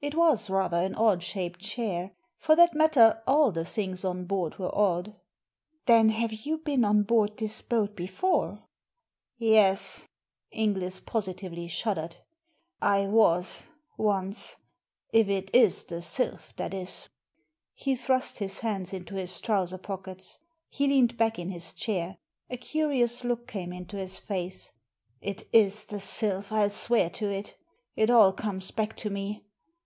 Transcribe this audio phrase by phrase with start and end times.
[0.00, 2.10] It was rather an odd shaped chair.
[2.36, 5.14] For that matter, all the things on board were odd.
[5.86, 8.64] "Then have you been on board this boat before?""
[9.38, 10.06] Yes."
[10.50, 12.16] Inglis positively shuddered."
[12.82, 14.56] I was, once;
[15.10, 17.08] if it is the Sylph, that is."
[17.72, 20.38] He thrust his hands into his trouser pockets.
[20.68, 22.18] He leaned back in his chair.
[22.50, 24.70] A curious look came into his face.
[25.22, 27.56] "It is the Sylph, I'll swear to it
[27.96, 29.46] It all comes back to me.